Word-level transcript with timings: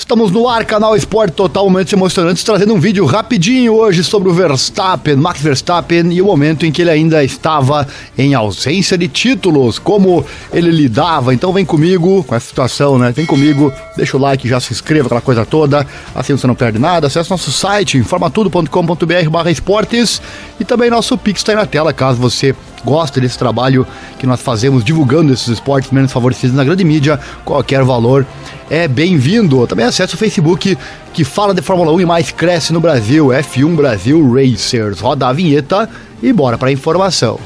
Estamos 0.00 0.30
no 0.30 0.48
ar, 0.48 0.64
canal 0.64 0.96
Esporte 0.96 1.34
Total, 1.34 1.62
momentos 1.62 1.92
emocionantes, 1.92 2.42
trazendo 2.42 2.72
um 2.72 2.80
vídeo 2.80 3.04
rapidinho 3.04 3.74
hoje 3.74 4.02
sobre 4.02 4.30
o 4.30 4.32
Verstappen, 4.32 5.14
Max 5.14 5.42
Verstappen, 5.42 6.10
e 6.10 6.22
o 6.22 6.24
momento 6.24 6.64
em 6.64 6.72
que 6.72 6.80
ele 6.80 6.90
ainda 6.90 7.22
estava 7.22 7.86
em 8.16 8.34
ausência 8.34 8.96
de 8.96 9.06
títulos, 9.06 9.78
como 9.78 10.24
ele 10.54 10.70
lidava. 10.70 11.34
Então 11.34 11.52
vem 11.52 11.66
comigo 11.66 12.24
com 12.24 12.34
essa 12.34 12.48
situação, 12.48 12.98
né? 12.98 13.12
Vem 13.12 13.26
comigo, 13.26 13.70
deixa 13.94 14.16
o 14.16 14.20
like, 14.20 14.48
já 14.48 14.58
se 14.58 14.72
inscreva, 14.72 15.04
aquela 15.04 15.20
coisa 15.20 15.44
toda, 15.44 15.86
assim 16.14 16.32
você 16.32 16.46
não 16.46 16.54
perde 16.54 16.78
nada. 16.78 17.06
Acesse 17.06 17.30
nosso 17.30 17.52
site, 17.52 17.98
informatudo.com.br 17.98 19.30
barra 19.30 19.50
esportes, 19.50 20.20
e 20.58 20.64
também 20.64 20.88
nosso 20.88 21.16
Pix 21.18 21.40
está 21.40 21.52
aí 21.52 21.56
na 21.56 21.66
tela, 21.66 21.92
caso 21.92 22.18
você 22.18 22.54
gosta 22.84 23.20
desse 23.20 23.38
trabalho 23.38 23.86
que 24.18 24.26
nós 24.26 24.40
fazemos 24.40 24.84
divulgando 24.84 25.32
esses 25.32 25.48
esportes 25.48 25.90
menos 25.90 26.12
favorecidos 26.12 26.54
na 26.54 26.64
grande 26.64 26.84
mídia, 26.84 27.18
qualquer 27.44 27.82
valor 27.84 28.26
é 28.68 28.86
bem-vindo. 28.86 29.66
Também 29.66 29.86
acesse 29.86 30.14
o 30.14 30.18
Facebook 30.18 30.76
que 31.12 31.24
fala 31.24 31.54
de 31.54 31.62
Fórmula 31.62 31.92
1 31.92 32.00
e 32.00 32.06
mais 32.06 32.30
cresce 32.30 32.72
no 32.72 32.80
Brasil, 32.80 33.26
F1 33.26 33.74
Brasil 33.74 34.32
Racers. 34.32 35.00
Roda 35.00 35.28
a 35.28 35.32
vinheta 35.32 35.88
e 36.22 36.32
bora 36.32 36.56
para 36.56 36.68
a 36.68 36.72
informação. 36.72 37.38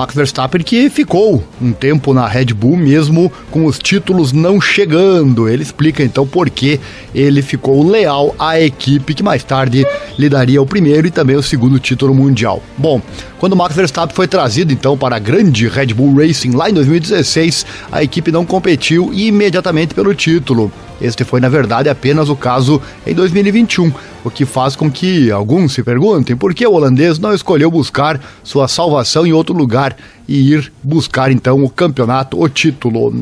Max 0.00 0.14
Verstappen 0.14 0.62
que 0.62 0.88
ficou 0.88 1.44
um 1.60 1.72
tempo 1.74 2.14
na 2.14 2.26
Red 2.26 2.46
Bull 2.54 2.74
mesmo 2.74 3.30
com 3.50 3.66
os 3.66 3.78
títulos 3.78 4.32
não 4.32 4.58
chegando. 4.58 5.46
Ele 5.46 5.62
explica 5.62 6.02
então 6.02 6.26
por 6.26 6.48
que 6.48 6.80
ele 7.14 7.42
ficou 7.42 7.86
leal 7.86 8.34
à 8.38 8.58
equipe 8.58 9.12
que 9.12 9.22
mais 9.22 9.44
tarde 9.44 9.86
lhe 10.18 10.28
daria 10.30 10.62
o 10.62 10.64
primeiro 10.64 11.06
e 11.06 11.10
também 11.10 11.36
o 11.36 11.42
segundo 11.42 11.78
título 11.78 12.14
mundial. 12.14 12.62
Bom, 12.78 13.02
quando 13.38 13.54
Max 13.54 13.76
Verstappen 13.76 14.16
foi 14.16 14.26
trazido 14.26 14.72
então 14.72 14.96
para 14.96 15.16
a 15.16 15.18
grande 15.18 15.68
Red 15.68 15.88
Bull 15.88 16.16
Racing 16.16 16.52
lá 16.52 16.70
em 16.70 16.72
2016, 16.72 17.66
a 17.92 18.02
equipe 18.02 18.32
não 18.32 18.46
competiu 18.46 19.12
imediatamente 19.12 19.92
pelo 19.92 20.14
título. 20.14 20.72
Este 21.00 21.24
foi, 21.24 21.40
na 21.40 21.48
verdade, 21.48 21.88
apenas 21.88 22.28
o 22.28 22.36
caso 22.36 22.80
em 23.06 23.14
2021, 23.14 23.92
o 24.24 24.30
que 24.30 24.44
faz 24.44 24.76
com 24.76 24.90
que 24.90 25.30
alguns 25.30 25.72
se 25.72 25.82
perguntem 25.82 26.36
por 26.36 26.54
que 26.54 26.66
o 26.66 26.72
holandês 26.72 27.18
não 27.18 27.34
escolheu 27.34 27.70
buscar 27.70 28.20
sua 28.42 28.68
salvação 28.68 29.26
em 29.26 29.32
outro 29.32 29.54
lugar 29.54 29.96
e 30.28 30.52
ir 30.52 30.72
buscar 30.82 31.32
então 31.32 31.64
o 31.64 31.68
campeonato, 31.68 32.40
o 32.40 32.48
título. 32.48 33.12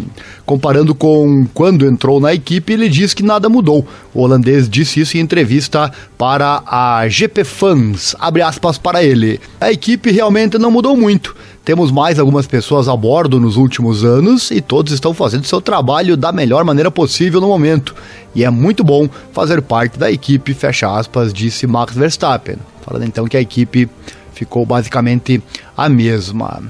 Comparando 0.45 0.95
com 0.95 1.47
quando 1.55 1.87
entrou 1.87 2.21
na 2.21 2.35
equipe, 2.35 2.73
ele 2.73 2.89
diz 2.89 3.15
que 3.15 3.23
nada 3.23 3.49
mudou. 3.49 3.87
O 4.13 4.21
holandês 4.21 4.69
disse 4.69 5.01
isso 5.01 5.17
em 5.17 5.21
entrevista 5.21 5.91
para 6.19 6.63
a 6.67 7.09
GP 7.09 7.45
Fans, 7.45 8.15
abre 8.19 8.43
aspas 8.43 8.77
para 8.77 9.03
ele. 9.03 9.41
A 9.59 9.73
equipe 9.73 10.11
realmente 10.11 10.59
não 10.59 10.71
mudou 10.71 10.97
muito. 10.97 11.35
Temos 11.69 11.91
mais 11.93 12.19
algumas 12.19 12.47
pessoas 12.47 12.89
a 12.89 12.97
bordo 12.97 13.39
nos 13.39 13.59
últimos 13.59 14.03
anos 14.03 14.51
e 14.51 14.59
todos 14.59 14.91
estão 14.91 15.13
fazendo 15.13 15.45
seu 15.45 15.61
trabalho 15.61 16.17
da 16.17 16.33
melhor 16.33 16.65
maneira 16.65 16.91
possível 16.91 17.43
no 17.43 17.49
momento. 17.49 17.95
E 18.35 18.43
é 18.43 18.49
muito 18.49 18.83
bom 18.83 19.07
fazer 19.35 19.61
parte 19.61 19.99
da 19.99 20.11
equipe, 20.11 20.55
fecha 20.55 20.91
aspas, 20.91 21.31
disse 21.31 21.67
Max 21.67 21.95
Verstappen. 21.95 22.57
Falando 22.81 23.05
então 23.05 23.27
que 23.27 23.37
a 23.37 23.41
equipe 23.43 23.87
ficou 24.33 24.65
basicamente 24.65 25.43
a 25.77 25.91
mesma. 25.91 26.63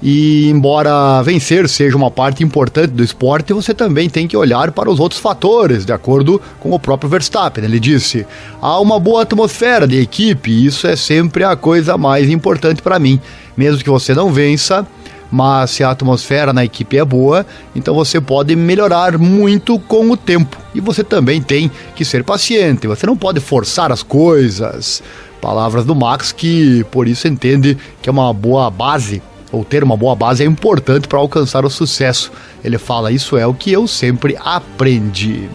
E 0.00 0.48
embora 0.48 1.20
vencer 1.22 1.68
seja 1.68 1.96
uma 1.96 2.10
parte 2.10 2.44
importante 2.44 2.90
do 2.90 3.02
esporte, 3.02 3.52
você 3.52 3.74
também 3.74 4.08
tem 4.08 4.28
que 4.28 4.36
olhar 4.36 4.70
para 4.70 4.88
os 4.88 5.00
outros 5.00 5.20
fatores, 5.20 5.84
de 5.84 5.92
acordo 5.92 6.40
com 6.60 6.70
o 6.70 6.78
próprio 6.78 7.10
Verstappen. 7.10 7.64
Ele 7.64 7.80
disse: 7.80 8.24
há 8.60 8.78
uma 8.78 9.00
boa 9.00 9.22
atmosfera 9.22 9.86
de 9.86 10.00
equipe 10.00 10.64
isso 10.64 10.86
é 10.86 10.94
sempre 10.94 11.42
a 11.42 11.56
coisa 11.56 11.98
mais 11.98 12.30
importante 12.30 12.82
para 12.82 13.00
mim. 13.00 13.20
Mesmo 13.56 13.82
que 13.82 13.90
você 13.90 14.14
não 14.14 14.32
vença, 14.32 14.86
mas 15.30 15.70
se 15.70 15.82
a 15.82 15.90
atmosfera 15.90 16.52
na 16.52 16.64
equipe 16.64 16.98
é 16.98 17.04
boa, 17.04 17.46
então 17.74 17.94
você 17.94 18.20
pode 18.20 18.54
melhorar 18.54 19.16
muito 19.18 19.78
com 19.78 20.10
o 20.10 20.16
tempo. 20.16 20.58
E 20.74 20.80
você 20.80 21.02
também 21.02 21.40
tem 21.40 21.70
que 21.96 22.04
ser 22.04 22.22
paciente, 22.22 22.86
você 22.86 23.06
não 23.06 23.16
pode 23.16 23.40
forçar 23.40 23.90
as 23.90 24.02
coisas. 24.02 25.02
Palavras 25.40 25.84
do 25.84 25.94
Max 25.94 26.30
que 26.30 26.84
por 26.90 27.08
isso 27.08 27.26
entende 27.26 27.76
que 28.00 28.08
é 28.08 28.12
uma 28.12 28.32
boa 28.32 28.70
base 28.70 29.22
ou 29.52 29.64
ter 29.64 29.84
uma 29.84 29.96
boa 29.96 30.16
base 30.16 30.42
é 30.42 30.46
importante 30.46 31.06
para 31.06 31.18
alcançar 31.18 31.64
o 31.64 31.70
sucesso. 31.70 32.32
Ele 32.64 32.78
fala: 32.78 33.12
Isso 33.12 33.36
é 33.36 33.46
o 33.46 33.52
que 33.52 33.70
eu 33.70 33.86
sempre 33.86 34.36
aprendi. 34.42 35.48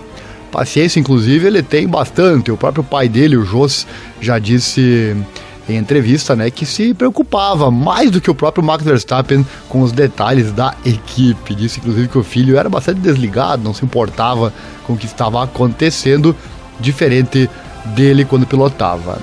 Paciência, 0.52 1.00
inclusive, 1.00 1.48
ele 1.48 1.64
tem 1.64 1.88
bastante. 1.88 2.52
O 2.52 2.58
próprio 2.58 2.84
pai 2.84 3.10
dele, 3.10 3.36
o 3.36 3.44
Jos, 3.44 3.86
já 4.22 4.40
disse 4.40 5.16
em 5.70 5.76
entrevista, 5.76 6.36
né, 6.36 6.50
que 6.50 6.66
se 6.66 6.94
preocupava 6.94 7.70
mais 7.70 8.10
do 8.10 8.22
que 8.22 8.32
o 8.32 8.36
próprio 8.36 8.64
Max 8.64 8.84
Verstappen 8.84 9.46
com 9.68 9.82
os 9.82 9.92
detalhes 9.92 10.52
da 10.52 10.74
equipe. 10.86 11.56
Disse 11.56 11.80
inclusive 11.80 12.08
que 12.08 12.18
o 12.18 12.24
filho 12.24 12.58
era 12.58 12.70
bastante 12.70 13.02
desligado, 13.02 13.64
não 13.64 13.74
se 13.74 13.84
importava 13.84 14.54
com 14.86 14.94
o 14.94 14.98
que 14.98 15.06
estava 15.06 15.44
acontecendo, 15.44 16.36
diferente 16.80 17.50
dele 17.96 18.26
quando 18.26 18.46
pilotava. 18.46 19.20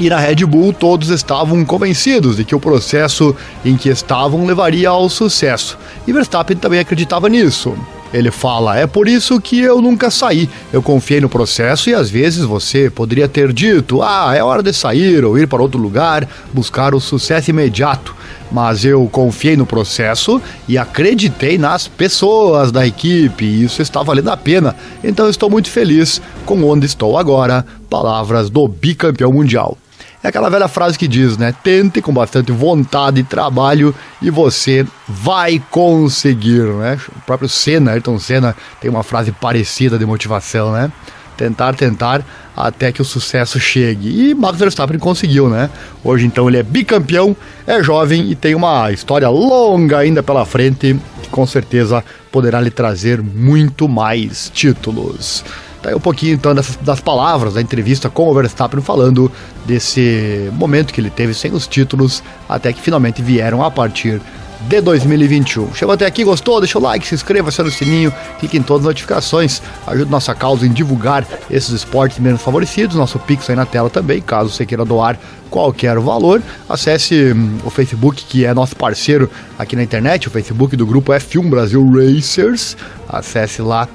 E 0.00 0.08
na 0.08 0.18
Red 0.18 0.46
Bull 0.46 0.72
todos 0.72 1.08
estavam 1.08 1.64
convencidos 1.64 2.36
de 2.36 2.44
que 2.44 2.54
o 2.54 2.60
processo 2.60 3.34
em 3.64 3.76
que 3.76 3.88
estavam 3.88 4.46
levaria 4.46 4.90
ao 4.90 5.08
sucesso. 5.08 5.76
E 6.06 6.12
Verstappen 6.12 6.56
também 6.56 6.78
acreditava 6.78 7.28
nisso. 7.28 7.76
Ele 8.12 8.30
fala: 8.30 8.78
É 8.78 8.86
por 8.86 9.08
isso 9.08 9.40
que 9.40 9.60
eu 9.60 9.80
nunca 9.80 10.10
saí. 10.10 10.48
Eu 10.72 10.82
confiei 10.82 11.20
no 11.20 11.28
processo 11.28 11.90
e 11.90 11.94
às 11.94 12.08
vezes 12.08 12.44
você 12.44 12.88
poderia 12.90 13.28
ter 13.28 13.52
dito: 13.52 14.02
Ah, 14.02 14.34
é 14.34 14.42
hora 14.42 14.62
de 14.62 14.72
sair 14.72 15.24
ou 15.24 15.38
ir 15.38 15.46
para 15.46 15.62
outro 15.62 15.80
lugar, 15.80 16.26
buscar 16.52 16.94
o 16.94 17.00
sucesso 17.00 17.50
imediato. 17.50 18.16
Mas 18.50 18.82
eu 18.84 19.06
confiei 19.12 19.56
no 19.56 19.66
processo 19.66 20.40
e 20.66 20.78
acreditei 20.78 21.58
nas 21.58 21.86
pessoas 21.86 22.72
da 22.72 22.86
equipe 22.86 23.44
e 23.44 23.64
isso 23.64 23.82
está 23.82 24.02
valendo 24.02 24.30
a 24.30 24.36
pena. 24.36 24.74
Então 25.04 25.28
estou 25.28 25.50
muito 25.50 25.70
feliz 25.70 26.20
com 26.46 26.64
onde 26.64 26.86
estou 26.86 27.18
agora. 27.18 27.64
Palavras 27.90 28.48
do 28.48 28.66
bicampeão 28.66 29.32
mundial. 29.32 29.76
É 30.22 30.28
aquela 30.28 30.50
velha 30.50 30.66
frase 30.66 30.98
que 30.98 31.06
diz, 31.06 31.38
né? 31.38 31.54
Tente 31.62 32.02
com 32.02 32.12
bastante 32.12 32.50
vontade 32.50 33.20
e 33.20 33.24
trabalho 33.24 33.94
e 34.20 34.30
você 34.30 34.84
vai 35.06 35.62
conseguir, 35.70 36.64
né? 36.64 36.98
O 37.16 37.20
próprio 37.20 37.48
Senna, 37.48 37.92
Ayrton 37.92 38.18
Senna, 38.18 38.56
tem 38.80 38.90
uma 38.90 39.04
frase 39.04 39.30
parecida 39.30 39.96
de 39.96 40.04
motivação, 40.04 40.72
né? 40.72 40.90
Tentar, 41.36 41.76
tentar, 41.76 42.24
até 42.56 42.90
que 42.90 43.00
o 43.00 43.04
sucesso 43.04 43.60
chegue. 43.60 44.30
E 44.30 44.34
Max 44.34 44.58
Verstappen 44.58 44.98
conseguiu, 44.98 45.48
né? 45.48 45.70
Hoje, 46.02 46.26
então, 46.26 46.48
ele 46.48 46.58
é 46.58 46.64
bicampeão, 46.64 47.36
é 47.64 47.80
jovem 47.80 48.28
e 48.28 48.34
tem 48.34 48.56
uma 48.56 48.90
história 48.90 49.28
longa 49.28 49.98
ainda 49.98 50.20
pela 50.20 50.44
frente, 50.44 50.98
que 51.22 51.28
com 51.28 51.46
certeza 51.46 52.04
poderá 52.32 52.60
lhe 52.60 52.70
trazer 52.70 53.22
muito 53.22 53.88
mais 53.88 54.50
títulos. 54.52 55.44
Tá 55.82 55.90
aí 55.90 55.94
um 55.94 56.00
pouquinho 56.00 56.34
então 56.34 56.54
dessas, 56.54 56.76
das 56.76 57.00
palavras 57.00 57.54
da 57.54 57.62
entrevista 57.62 58.10
com 58.10 58.28
o 58.28 58.34
Verstappen 58.34 58.80
falando 58.80 59.30
desse 59.64 60.50
momento 60.54 60.92
que 60.92 61.00
ele 61.00 61.10
teve 61.10 61.34
sem 61.34 61.52
os 61.52 61.66
títulos 61.66 62.22
até 62.48 62.72
que 62.72 62.80
finalmente 62.80 63.22
vieram 63.22 63.62
a 63.62 63.70
partir 63.70 64.20
de 64.62 64.80
2021. 64.80 65.74
Chegou 65.74 65.94
até 65.94 66.06
aqui, 66.06 66.24
gostou? 66.24 66.60
Deixa 66.60 66.78
o 66.78 66.82
like, 66.82 67.06
se 67.06 67.14
inscreva, 67.14 67.48
aciona 67.48 67.70
o 67.70 67.72
sininho, 67.72 68.12
clique 68.40 68.56
em 68.56 68.62
todas 68.62 68.82
as 68.82 68.88
notificações, 68.88 69.62
ajude 69.86 70.10
nossa 70.10 70.34
causa 70.34 70.66
em 70.66 70.72
divulgar 70.72 71.24
esses 71.50 71.70
esportes 71.70 72.18
menos 72.18 72.42
favorecidos. 72.42 72.96
Nosso 72.96 73.18
Pix 73.20 73.48
aí 73.48 73.56
na 73.56 73.66
tela 73.66 73.88
também, 73.88 74.20
caso 74.20 74.50
você 74.50 74.66
queira 74.66 74.84
doar 74.84 75.18
qualquer 75.48 75.98
valor. 75.98 76.42
Acesse 76.68 77.32
hum, 77.32 77.58
o 77.64 77.70
Facebook, 77.70 78.24
que 78.24 78.44
é 78.44 78.52
nosso 78.52 78.74
parceiro 78.74 79.30
aqui 79.58 79.76
na 79.76 79.82
internet, 79.82 80.26
o 80.26 80.30
Facebook 80.30 80.76
do 80.76 80.86
grupo 80.86 81.12
F1 81.12 81.48
Brasil 81.48 81.88
Racers. 81.90 82.76
Acesse 83.08 83.62
lá 83.62 83.88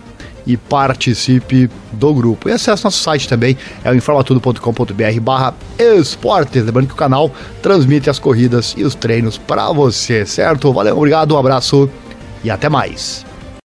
e 0.45 0.57
participe 0.57 1.69
do 1.91 2.13
grupo. 2.13 2.49
E 2.49 2.51
acesse 2.51 2.83
nosso 2.83 2.99
site 2.99 3.27
também, 3.27 3.57
é 3.83 3.91
o 3.91 3.95
informatudo.com.br 3.95 5.19
barra 5.21 5.53
esportes. 5.79 6.63
Lembrando 6.63 6.87
que 6.87 6.93
o 6.93 6.97
canal 6.97 7.31
transmite 7.61 8.09
as 8.09 8.19
corridas 8.19 8.73
e 8.77 8.83
os 8.83 8.95
treinos 8.95 9.37
para 9.37 9.71
você, 9.71 10.25
certo? 10.25 10.71
Valeu, 10.73 10.97
obrigado, 10.97 11.35
um 11.35 11.37
abraço 11.37 11.89
e 12.43 12.51
até 12.51 12.69
mais. 12.69 13.25